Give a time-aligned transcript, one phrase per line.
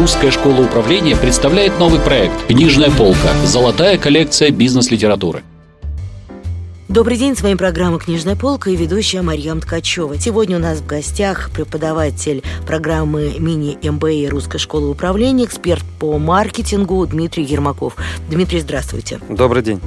[0.00, 3.34] Русская школа управления представляет новый проект «Книжная полка.
[3.44, 5.42] Золотая коллекция бизнес-литературы».
[6.88, 10.18] Добрый день, с вами программа «Книжная полка» и ведущая Марьям Ткачева.
[10.18, 17.44] Сегодня у нас в гостях преподаватель программы мини-МБА Русской школы управления, эксперт по маркетингу Дмитрий
[17.44, 17.96] Ермаков.
[18.30, 19.20] Дмитрий, здравствуйте.
[19.28, 19.82] Добрый день.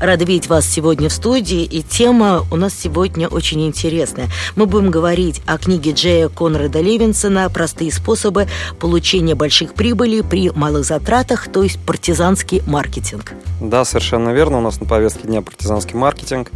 [0.00, 4.28] Рада видеть вас сегодня в студии, и тема у нас сегодня очень интересная.
[4.56, 8.48] Мы будем говорить о книге Джея Конрада Левинсона «Простые способы
[8.80, 13.32] получения больших прибылей при малых затратах», то есть партизанский маркетинг.
[13.60, 14.58] Да, совершенно верно.
[14.58, 16.50] У нас на повестке дня партизанский маркетинг.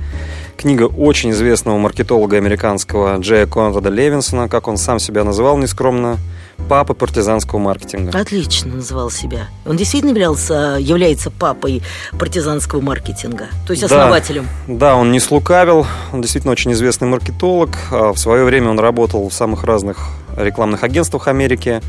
[0.56, 6.18] Книга очень известного маркетолога американского Джея Конрада Левинсона, как он сам себя называл нескромно,
[6.68, 8.18] папы партизанского маркетинга.
[8.18, 9.48] Отлично называл себя.
[9.64, 11.82] Он действительно являлся, является папой
[12.18, 14.48] партизанского маркетинга, то есть основателем.
[14.66, 17.70] Да, да, он не слукавил, он действительно очень известный маркетолог.
[17.90, 21.80] А в свое время он работал в самых разных рекламных агентствах Америки.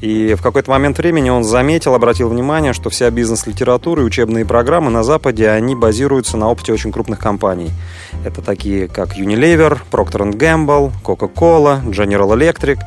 [0.00, 4.90] И в какой-то момент времени он заметил, обратил внимание, что вся бизнес-литература и учебные программы
[4.90, 7.70] на Западе, они базируются на опыте очень крупных компаний.
[8.24, 12.78] Это такие, как Unilever, Procter Gamble, Coca-Cola, General Electric.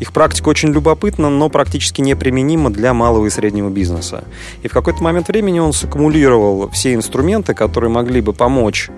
[0.00, 4.24] Их практика очень любопытна, но практически неприменима для малого и среднего бизнеса.
[4.62, 8.90] И в какой-то момент времени он саккумулировал все инструменты, которые могли бы помочь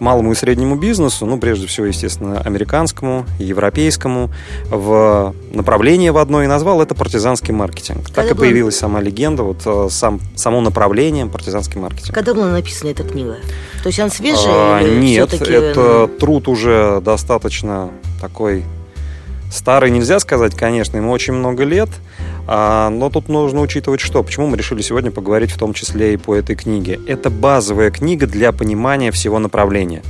[0.00, 4.30] малому и среднему бизнесу, ну, прежде всего, естественно, американскому, европейскому,
[4.70, 8.06] в направление в одно и назвал это партизанский маркетинг.
[8.06, 12.14] Когда так и появилась сама легенда, вот э, сам, само направление партизанский маркетинг.
[12.14, 13.36] Когда была написана эта книга?
[13.82, 14.78] То есть она свежая?
[14.78, 18.64] А, или нет, это труд уже достаточно такой
[19.54, 21.88] старый, нельзя сказать, конечно, ему очень много лет.
[22.46, 24.22] А, но тут нужно учитывать что?
[24.22, 27.00] Почему мы решили сегодня поговорить в том числе и по этой книге?
[27.06, 30.02] Это базовая книга для понимания всего направления.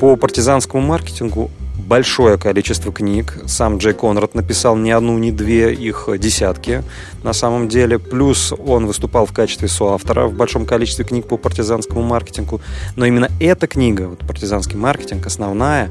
[0.00, 3.38] По партизанскому маркетингу большое количество книг.
[3.46, 6.82] Сам Джей Конрад написал не одну, не две, их десятки
[7.22, 7.98] на самом деле.
[7.98, 12.60] Плюс он выступал в качестве соавтора в большом количестве книг по партизанскому маркетингу.
[12.96, 15.90] Но именно эта книга, вот партизанский маркетинг, основная,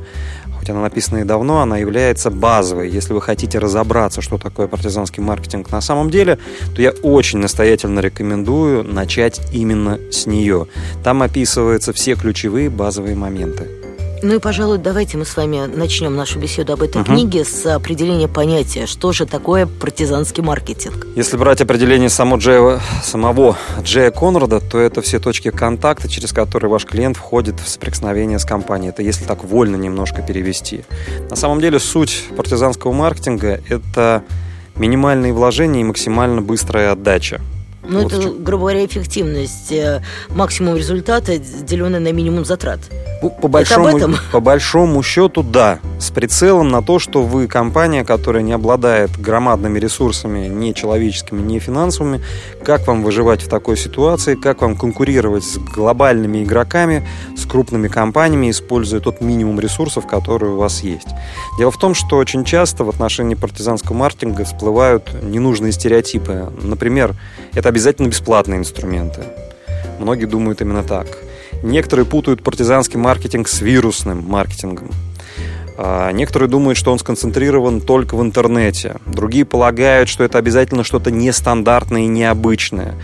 [0.64, 2.90] хоть она написана и давно, она является базовой.
[2.90, 6.40] Если вы хотите разобраться, что такое партизанский маркетинг на самом деле,
[6.74, 10.68] то я очень настоятельно рекомендую начать именно с нее.
[11.04, 13.83] Там описываются все ключевые базовые моменты.
[14.24, 17.12] Ну и, пожалуй, давайте мы с вами начнем нашу беседу об этой угу.
[17.12, 21.08] книге с определения понятия, что же такое партизанский маркетинг.
[21.18, 26.72] Если брать определение само Джея, самого Джея Конрада, то это все точки контакта, через которые
[26.72, 28.92] ваш клиент входит в соприкосновение с компанией.
[28.92, 30.86] Это если так вольно немножко перевести.
[31.30, 34.24] На самом деле суть партизанского маркетинга– это
[34.78, 37.42] минимальные вложения и максимально быстрая отдача.
[37.86, 42.80] Ну, вот это, грубо говоря, эффективность, э, максимум результата, деленный на минимум затрат.
[43.22, 45.80] Ну, по большому, по большому счету, да.
[46.00, 51.60] С прицелом на то, что вы компания, которая не обладает громадными ресурсами, ни человеческими, ни
[51.60, 52.22] финансовыми,
[52.64, 57.08] как вам выживать в такой ситуации, как вам конкурировать с глобальными игроками,
[57.38, 61.08] с крупными компаниями, используя тот минимум ресурсов, которые у вас есть.
[61.58, 66.52] Дело в том, что очень часто в отношении партизанского маркетинга всплывают ненужные стереотипы.
[66.62, 67.16] Например,
[67.54, 69.24] это обязательно бесплатные инструменты.
[70.00, 71.08] Многие думают именно так–
[71.64, 74.92] Некоторые путают партизанский маркетинг с вирусным маркетингом.
[75.78, 78.98] А, некоторые думают, что он сконцентрирован только в интернете.
[79.06, 82.96] Другие полагают, что это обязательно что-то нестандартное и необычное.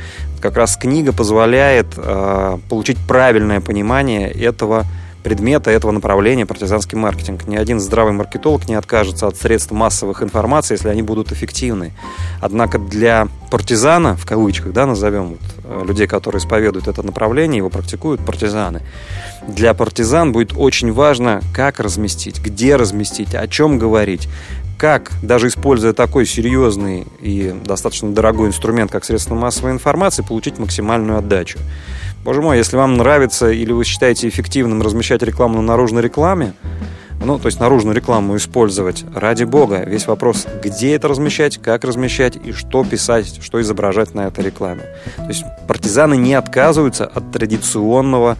[0.41, 4.85] Как раз книга позволяет а, получить правильное понимание этого
[5.23, 7.47] предмета этого направления партизанский маркетинг.
[7.47, 11.93] Ни один здравый маркетолог не откажется от средств массовых информации, если они будут эффективны.
[12.41, 17.69] Однако для партизана, в кавычках, да, назовем вот, э, людей, которые исповедуют это направление, его
[17.69, 18.81] практикуют партизаны,
[19.47, 24.27] для партизан будет очень важно, как разместить, где разместить, о чем говорить,
[24.79, 31.19] как, даже используя такой серьезный и достаточно дорогой инструмент, как средство массовой информации, получить максимальную
[31.19, 31.59] отдачу.
[32.23, 36.53] Боже мой, если вам нравится или вы считаете эффективным размещать рекламу на наружной рекламе,
[37.23, 42.37] ну, то есть наружную рекламу использовать, ради бога, весь вопрос, где это размещать, как размещать
[42.37, 44.83] и что писать, что изображать на этой рекламе.
[45.17, 48.37] То есть партизаны не отказываются от традиционного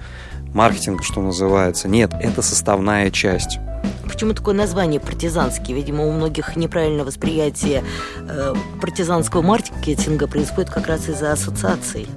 [0.54, 1.88] маркетинга, что называется.
[1.88, 3.60] Нет, это составная часть.
[4.04, 5.74] Почему такое название партизанский?
[5.74, 7.84] Видимо, у многих неправильное восприятие
[8.28, 12.08] э, партизанского маркетинга происходит как раз из-за ассоциаций.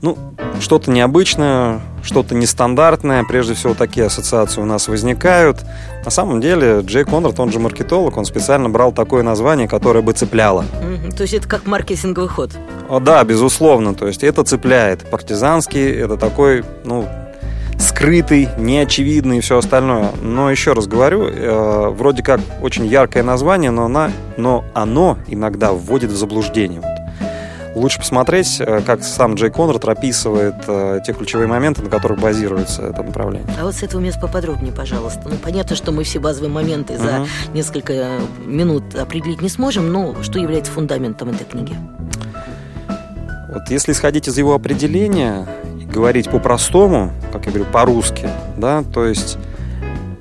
[0.00, 0.16] Ну,
[0.60, 3.24] что-то необычное, что-то нестандартное.
[3.24, 5.64] Прежде всего, такие ассоциации у нас возникают.
[6.04, 10.12] На самом деле, Джей Конрад, он же маркетолог, он специально брал такое название, которое бы
[10.12, 10.64] цепляло.
[10.82, 11.16] Mm-hmm.
[11.16, 12.52] То есть это как маркетинговый ход?
[12.88, 13.94] О, да, безусловно.
[13.94, 15.08] То есть это цепляет.
[15.10, 17.08] Партизанский– это такой, ну,
[17.78, 20.10] скрытый, неочевидный и все остальное.
[20.22, 25.72] Но еще раз говорю, э, вроде как очень яркое название, но, она, но оно иногда
[25.72, 26.82] вводит в заблуждение.
[27.78, 32.82] Лучше посмотреть, э, как сам Джей Конрад описывает э, те ключевые моменты, на которых базируется
[32.82, 33.48] это направление.
[33.58, 35.20] А вот с этого места поподробнее, пожалуйста.
[35.24, 37.24] Ну, понятно, что мы все базовые моменты uh-huh.
[37.26, 41.76] за несколько минут определить не сможем, но что является фундаментом этой книги?
[43.48, 45.46] Вот если исходить из его определения
[45.80, 49.38] и говорить по-простому, как я говорю, по-русски, да, то есть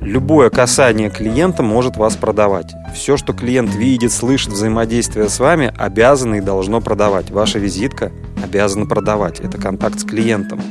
[0.07, 2.73] любое касание клиента может вас продавать.
[2.95, 7.29] Все, что клиент видит, слышит, взаимодействие с вами, обязано и должно продавать.
[7.29, 8.11] Ваша визитка
[8.43, 9.39] обязана продавать.
[9.41, 10.61] Это контакт с клиентом.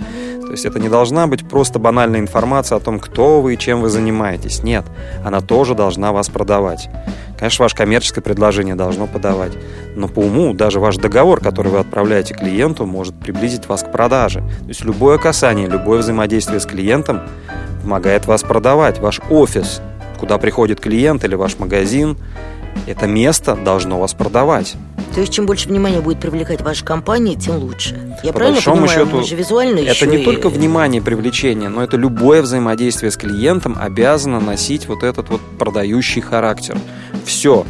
[0.40, 3.82] То есть это не должна быть просто банальная информация о том, кто вы и чем
[3.82, 4.62] вы занимаетесь.
[4.62, 4.84] Нет,
[5.24, 6.88] она тоже должна вас продавать.
[7.36, 9.52] Конечно, ваше коммерческое предложение должно подавать.
[9.96, 14.40] Но по уму даже ваш договор, который вы отправляете клиенту, может приблизить вас к продаже.
[14.40, 17.22] То есть любое касание, любое взаимодействие с клиентом
[17.86, 18.98] помогает вас продавать.
[18.98, 19.80] Ваш офис,
[20.18, 22.16] куда приходит клиент или ваш магазин,
[22.88, 24.74] это место должно вас продавать.
[25.14, 28.16] То есть, чем больше внимания будет привлекать ваша компания, тем лучше.
[28.24, 30.24] Я По правильно понимаю, счету, мы же визуально Это не и...
[30.24, 36.22] только внимание привлечение, но это любое взаимодействие с клиентом обязано носить вот этот вот продающий
[36.22, 36.76] характер.
[37.24, 37.64] Все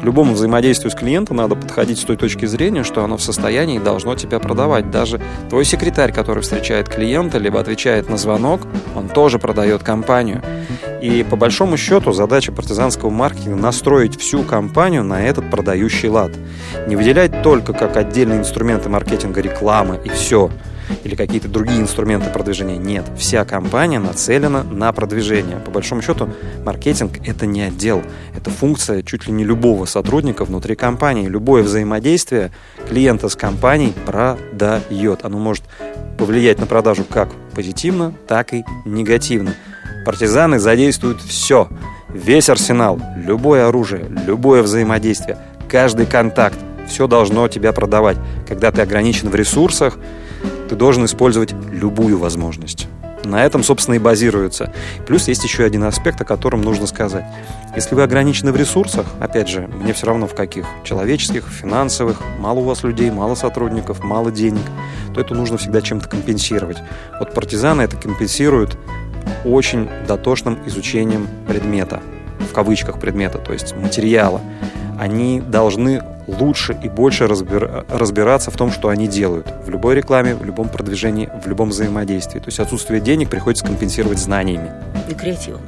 [0.00, 3.78] к любому взаимодействию с клиентом надо подходить с той точки зрения, что оно в состоянии
[3.78, 4.90] должно тебя продавать.
[4.90, 8.60] Даже твой секретарь, который встречает клиента, либо отвечает на звонок,
[8.94, 10.42] он тоже продает компанию.
[11.02, 16.32] И по большому счету задача партизанского маркетинга настроить всю компанию на этот продающий лад.
[16.86, 20.50] Не выделять только как отдельные инструменты маркетинга рекламы и все–
[21.04, 22.76] или какие-то другие инструменты продвижения.
[22.76, 25.56] Нет, вся компания нацелена на продвижение.
[25.58, 26.28] По большому счету,
[26.64, 28.02] маркетинг– это не отдел,
[28.36, 31.28] это функция чуть ли не любого сотрудника внутри компании.
[31.28, 32.50] Любое взаимодействие
[32.88, 35.24] клиента с компанией продает.
[35.24, 35.64] Оно может
[36.18, 39.54] повлиять на продажу как позитивно, так и негативно.
[40.04, 41.68] Партизаны задействуют все,
[42.08, 45.38] весь арсенал, любое оружие, любое взаимодействие,
[45.68, 46.56] каждый контакт,
[46.86, 48.16] все должно тебя продавать.
[48.46, 49.98] Когда ты ограничен в ресурсах,
[50.68, 52.88] ты должен использовать любую возможность.
[53.24, 54.72] На этом, собственно, и базируется.
[55.04, 57.24] Плюс есть еще один аспект, о котором нужно сказать.
[57.74, 62.60] Если вы ограничены в ресурсах, опять же, мне все равно в каких, человеческих, финансовых, мало
[62.60, 64.62] у вас людей, мало сотрудников, мало денег,
[65.12, 66.78] то это нужно всегда чем-то компенсировать.
[67.18, 68.78] Вот партизаны это компенсируют
[69.44, 72.00] очень дотошным изучением предмета,
[72.38, 74.40] в кавычках предмета, то есть материала.
[74.98, 79.46] Они должны лучше и больше разбир, разбираться в том, что они делают.
[79.64, 82.38] В любой рекламе, в любом продвижении, в любом взаимодействии.
[82.38, 84.70] То есть отсутствие денег приходится компенсировать знаниями.
[85.08, 85.60] И креативом.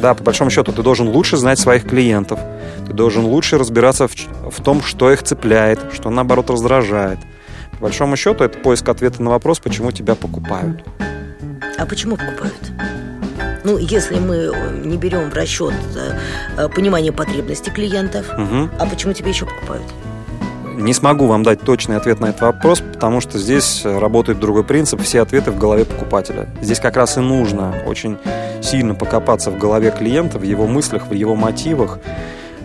[0.00, 2.38] Да, по большому счету, ты должен лучше знать своих клиентов.
[2.86, 4.14] Ты должен лучше разбираться в,
[4.50, 7.18] в том, что их цепляет, что наоборот раздражает.
[7.72, 10.84] По большому счету, это поиск ответа на вопрос, почему тебя покупают.
[11.78, 12.75] А почему покупают?
[13.66, 14.52] Ну, если мы
[14.84, 16.16] не берем в расчет э,
[16.56, 18.70] э, понимание потребностей клиентов, угу.
[18.78, 19.82] а почему тебе еще покупают?
[20.76, 25.02] Не смогу вам дать точный ответ на этот вопрос, потому что здесь работает другой принцип,
[25.02, 26.48] все ответы в голове покупателя.
[26.62, 28.18] Здесь как раз и нужно очень
[28.62, 31.98] сильно покопаться в голове клиента, в его мыслях, в его мотивах,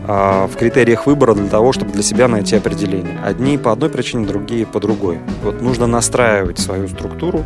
[0.08, 3.18] а, в критериях выбора для того, чтобы для себя найти определение.
[3.26, 5.18] Одни по одной причине, другие по другой.
[5.42, 7.44] Вот нужно настраивать свою структуру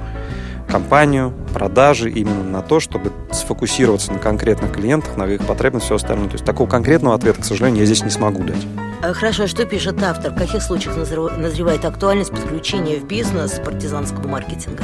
[0.68, 6.28] компанию, продажи именно на то, чтобы сфокусироваться на конкретных клиентах, на их потребностях, все остальное.
[6.28, 8.66] То есть такого конкретного ответа, к сожалению, я здесь не смогу дать.
[9.04, 10.32] А, хорошо, а что пишет автор?
[10.32, 14.84] В каких случаях назревает актуальность подключения в бизнес партизанского маркетинга?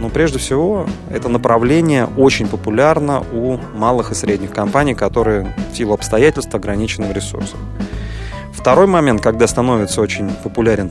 [0.00, 5.94] Ну, прежде всего, это направление очень популярно у малых и средних компаний, которые в силу
[5.94, 7.58] обстоятельств ограничены в ресурсах.
[8.54, 10.90] Второй момент, когда становится очень популярен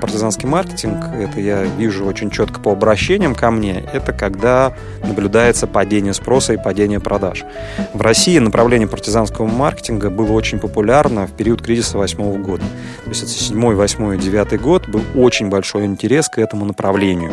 [0.00, 6.14] партизанский маркетинг, это я вижу очень четко по обращениям ко мне, это когда наблюдается падение
[6.14, 7.44] спроса и падение продаж.
[7.92, 12.62] В России направление партизанского маркетинга было очень популярно в период кризиса восьмого года.
[13.02, 17.32] То есть это седьмой, восьмой, девятый год был очень большой интерес к этому направлению.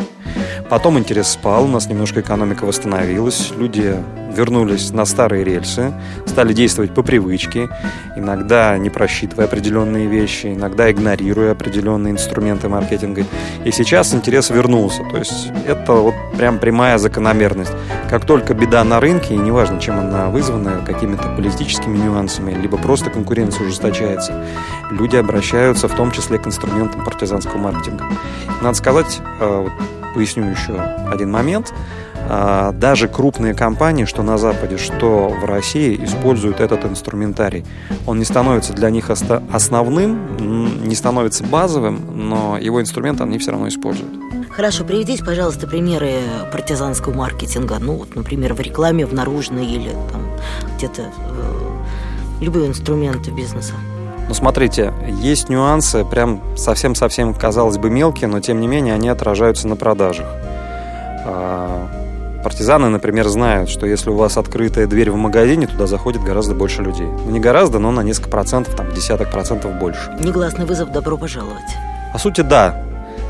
[0.70, 3.96] Потом интерес спал, у нас немножко экономика восстановилась, люди
[4.34, 5.94] вернулись на старые рельсы,
[6.26, 7.70] стали действовать по привычке,
[8.16, 13.24] иногда не просчитывая определенные вещи, иногда игнорируя определенные инструменты маркетинга.
[13.66, 15.04] И сейчас интерес вернулся.
[15.12, 17.72] То есть это вот прям прямая закономерность.
[18.10, 23.10] Как только беда на рынке, и неважно, чем она вызвана, какими-то политическими нюансами, либо просто
[23.10, 24.46] конкуренция ужесточается,
[24.92, 28.06] люди обращаются в том числе к инструментам партизанского маркетинга.
[28.62, 29.68] Надо сказать, э,
[30.14, 30.74] поясню еще
[31.12, 31.74] один момент–
[32.28, 37.66] даже крупные компании, что на Западе, что в России, используют этот инструментарий.
[38.08, 42.00] Он не становится для них основным, не становится базовым,
[42.30, 44.12] но его инструмент они все равно используют.
[44.50, 46.14] Хорошо, приведите, пожалуйста, примеры
[46.52, 47.78] партизанского маркетинга.
[47.80, 50.22] Ну, вот, например, в рекламе, в наружной или там
[50.78, 51.08] где-то э,
[52.40, 53.74] любые инструменты бизнеса.
[54.28, 59.68] Ну, смотрите, есть нюансы, прям совсем-совсем, казалось бы, мелкие, но тем не менее они отражаются
[59.68, 60.28] на продажах.
[62.44, 66.82] Партизаны, например, знают, что если у вас открытая дверь в магазине, туда заходит гораздо больше
[66.82, 67.08] людей.
[67.08, 70.12] Ну, не гораздо, но на несколько процентов, там, десяток процентов больше.
[70.20, 71.64] Негласный вызов «добро пожаловать».
[72.12, 72.84] По сути, да.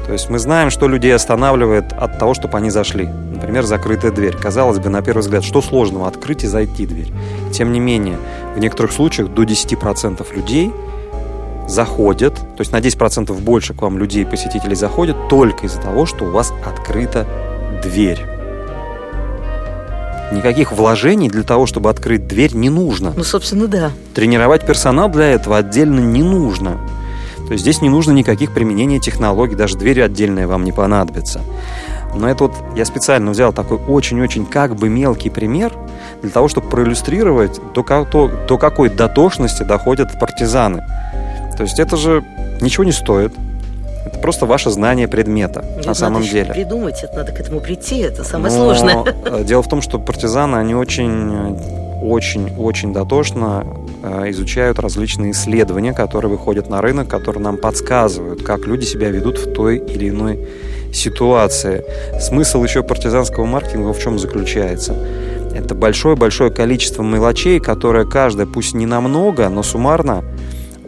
[0.07, 3.05] То есть мы знаем, что людей останавливает от того, чтобы они зашли.
[3.05, 4.35] Например, закрытая дверь.
[4.35, 7.13] Казалось бы, на первый взгляд, что сложного открыть и зайти дверь.
[7.53, 8.17] Тем не менее,
[8.55, 10.73] в некоторых случаях до 10% людей
[11.67, 16.25] заходят, то есть на 10% больше к вам людей, посетителей заходят только из-за того, что
[16.25, 17.25] у вас открыта
[17.83, 18.19] дверь.
[20.33, 23.13] Никаких вложений для того, чтобы открыть дверь, не нужно.
[23.15, 23.91] Ну, собственно, да.
[24.15, 26.79] Тренировать персонал для этого отдельно не нужно.
[27.45, 31.41] То есть здесь не нужно никаких применений технологий, даже двери отдельные вам не понадобятся.
[32.15, 35.73] Но это вот я специально взял такой очень-очень как бы мелкий пример
[36.21, 40.83] для того, чтобы проиллюстрировать, до, до, до какой дотошности доходят партизаны.
[41.57, 42.23] То есть это же
[42.61, 43.33] ничего не стоит.
[44.05, 46.53] Это просто ваше знание предмета это на самом деле.
[46.53, 49.03] Придумать, это надо к этому прийти, это самое Но сложное.
[49.25, 51.57] Э, дело в том, что партизаны, они очень,
[52.01, 53.65] очень, очень дотошно
[54.03, 59.37] э, изучают различные исследования, которые выходят на рынок, которые нам подсказывают, как люди себя ведут
[59.37, 60.47] в той или иной
[60.93, 61.83] ситуации.
[62.19, 64.95] Смысл еще партизанского маркетинга в чем заключается?
[65.55, 70.23] Это большое-большое количество мелочей, которые каждая, пусть не намного, но суммарно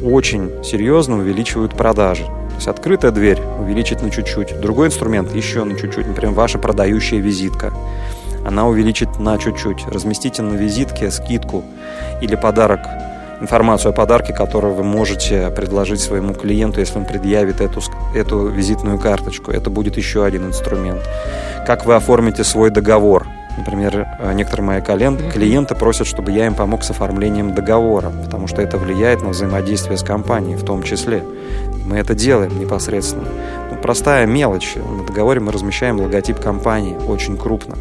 [0.02, 2.26] очень серьезно увеличивают продажи.
[2.56, 4.62] То есть открытая дверь увеличит на чуть-чуть.
[4.62, 6.08] Другой инструмент еще на чуть-чуть.
[6.08, 7.74] Например, ваша продающая визитка.
[8.46, 9.86] Она увеличит на чуть-чуть.
[9.88, 11.66] Разместите на визитке скидку
[12.22, 12.80] или подарок,
[13.42, 17.82] информацию о подарке, которую вы можете предложить своему клиенту, если он предъявит эту,
[18.16, 19.52] эту визитную карточку.
[19.52, 21.02] Это будет еще один инструмент.
[21.68, 26.84] Как вы оформите свой договор– Например, э, некоторые мои клиенты просят, чтобы я им помог
[26.84, 31.24] с оформлением договора, потому что это влияет на взаимодействие с компанией в том числе.
[31.86, 33.28] Мы это делаем непосредственно.
[33.72, 34.76] Ну, простая мелочь.
[34.76, 37.76] На договоре мы размещаем логотип компании очень крупно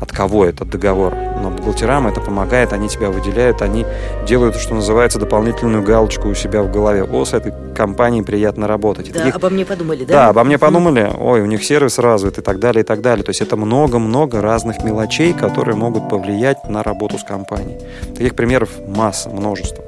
[0.00, 1.14] от кого этот договор.
[1.14, 3.84] Но бухгалтерам это помогает, они тебя выделяют, они
[4.26, 7.04] делают, что называется, дополнительную галочку у себя в голове.
[7.04, 9.12] О, с этой компанией приятно работать.
[9.12, 9.36] Да, Таких...
[9.36, 10.12] обо мне подумали, да?
[10.12, 13.24] Да, обо мне подумали, ой, у них сервис развит и так далее, и так далее.
[13.24, 17.78] То есть это много-много разных мелочей, которые могут повлиять на работу с компанией.
[18.14, 19.84] Таких примеров масса, множество.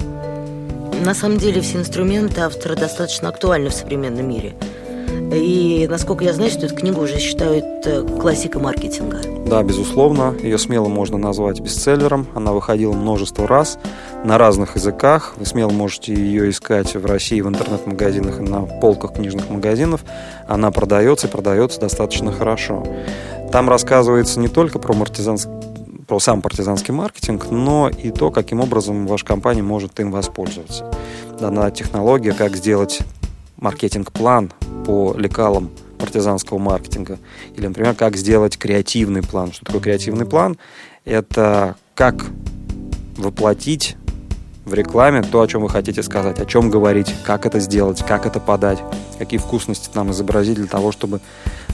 [1.03, 4.53] На самом деле все инструменты автора достаточно актуальны в современном мире.
[5.33, 9.17] И, насколько я знаю, что эту книгу уже считают э, классикой маркетинга.
[9.47, 10.35] Да, безусловно.
[10.43, 12.27] Ее смело можно назвать бестселлером.
[12.35, 13.79] Она выходила множество раз
[14.23, 15.33] на разных языках.
[15.37, 20.01] Вы смело можете ее искать в России в интернет-магазинах и на полках книжных магазинов.
[20.47, 22.85] Она продается и продается достаточно хорошо.
[23.51, 25.51] Там рассказывается не только про партизанский
[26.11, 30.93] про сам партизанский маркетинг, но и то, каким образом ваша компания может им воспользоваться.
[31.39, 32.99] Дана технология, как сделать
[33.55, 34.51] маркетинг-план
[34.85, 37.17] по лекалам партизанского маркетинга.
[37.55, 39.53] Или, например, как сделать креативный план.
[39.53, 40.57] Что такое креативный план?
[41.05, 42.25] Это как
[43.15, 43.95] воплотить
[44.65, 48.25] в рекламе то, о чем вы хотите сказать, о чем говорить, как это сделать, как
[48.25, 48.79] это подать,
[49.17, 51.21] какие вкусности нам изобразить для того, чтобы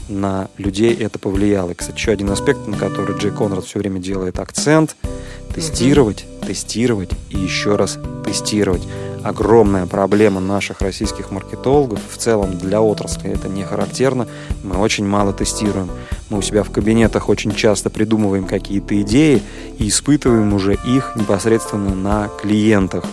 [0.08, 1.70] на людей это повлияло.
[1.70, 4.96] И, кстати, еще один аспект, на который Джей Конрад все время делает акцент–
[5.54, 8.82] тестировать, тестировать и еще раз тестировать
[9.24, 11.98] огромная проблема наших российских маркетологов.
[12.10, 14.28] В целом для отрасли это не характерно.
[14.62, 15.90] Мы очень мало тестируем.
[16.30, 19.42] Мы у себя в кабинетах очень часто придумываем какие-то идеи
[19.78, 23.04] и испытываем уже их непосредственно на клиентах.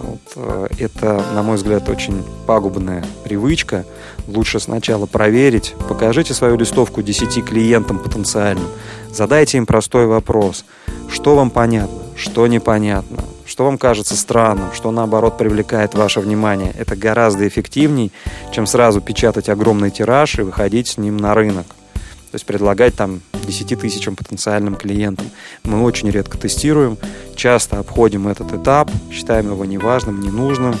[0.00, 0.20] Вот.
[0.36, 3.84] Э, это, на мой взгляд, очень пагубная привычка.
[4.26, 5.74] Лучше сначала проверить.
[5.88, 8.68] Покажите свою листовку 10 клиентам потенциальным.
[9.12, 10.64] Задайте им простой вопрос.
[11.10, 11.98] Что вам понятно?
[12.16, 13.24] Что непонятно?
[13.48, 16.72] что вам кажется странным, что наоборот привлекает ваше внимание.
[16.78, 18.12] Это гораздо эффективней,
[18.52, 21.66] чем сразу печатать огромный тираж и выходить с ним на рынок.
[22.30, 25.26] То есть предлагать там 10 тысячам потенциальным клиентам.
[25.64, 26.98] Мы очень редко тестируем,
[27.34, 30.74] часто обходим этот этап, считаем его неважным, ненужным.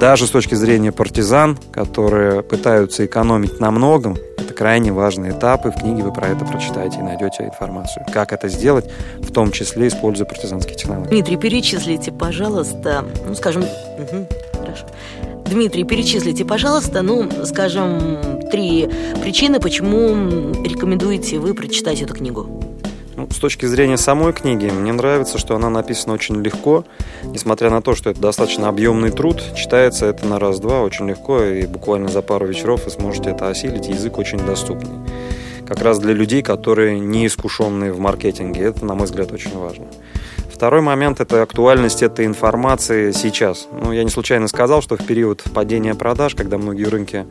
[0.00, 5.70] Даже с точки зрения партизан, которые пытаются экономить на многом, это крайне важный этап, и
[5.70, 8.06] в книге вы про это прочитаете и найдете информацию.
[8.12, 11.10] Как это сделать, в том числе используя партизанские технологии.
[11.10, 14.26] Дмитрий, перечислите, пожалуйста, ну, скажем, угу,
[14.58, 14.86] хорошо,
[15.50, 18.18] Дмитрий, перечислите, пожалуйста, ну, скажем,
[18.52, 18.88] три
[19.20, 22.46] причины, почему рекомендуете вы прочитать эту книгу.
[23.16, 26.84] Ну, с точки зрения самой книги, мне нравится, что она написана очень легко.
[27.24, 31.66] Несмотря на то, что это достаточно объемный труд, читается это на раз-два очень легко, и
[31.66, 33.88] буквально за пару вечеров вы сможете это осилить.
[33.88, 35.00] Язык очень доступный.
[35.66, 38.62] Как раз для людей, которые не искушенные в маркетинге.
[38.62, 39.86] Это, на мой взгляд, очень важно.
[40.60, 43.66] Второй момент– это актуальность этой информации сейчас.
[43.72, 47.24] Ну, я не случайно сказал, что в период падения продаж, когда многие рынки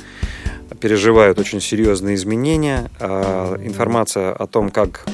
[0.81, 5.05] переживают очень серьезные изменения, а информация о том, как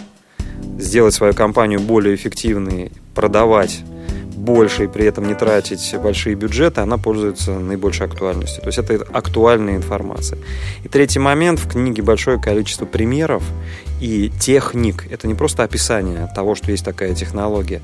[0.79, 3.83] сделать свою компанию более эффективной, продавать
[4.45, 8.61] больше и при этом не тратить большие бюджеты, она пользуется наибольшей актуальностью.
[8.61, 10.37] То есть это актуальная информация.
[10.83, 13.43] И третий момент, в книге большое количество примеров
[13.99, 15.07] и техник.
[15.11, 17.81] Это не просто описание того, что есть такая технология.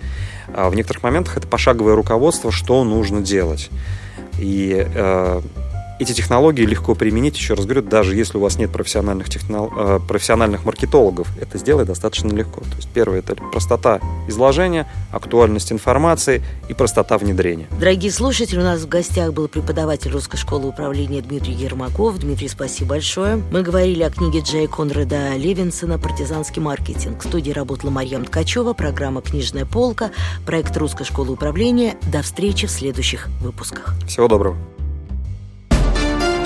[0.54, 3.70] А в некоторых моментах это пошаговое руководство, что нужно делать.
[4.40, 5.42] И э,
[6.02, 9.72] эти технологии легко применить, еще раз говорю, даже если у вас нет профессиональных, технол...
[9.78, 12.62] Э, профессиональных маркетологов, это сделать достаточно легко.
[12.62, 17.68] То есть первое– это простота изложения, актуальность информации и простота внедрения.
[17.80, 22.18] Дорогие слушатели, у нас в гостях был преподаватель Русской школы управления Дмитрий Ермаков.
[22.18, 23.42] Дмитрий, спасибо большое.
[23.52, 27.24] Мы говорили о книге Джея Конрада Левинсона «Партизанский маркетинг».
[27.24, 30.10] В студии работала Марьям Ткачева, программа «Книжная полка»,
[30.48, 31.96] проект Русской школы управления.
[32.12, 33.94] До встречи в следующих выпусках.
[34.08, 34.58] Всего доброго.